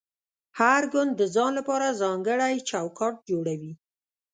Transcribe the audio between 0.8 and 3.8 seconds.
ګوند د ځان لپاره ځانګړی چوکاټ جوړوي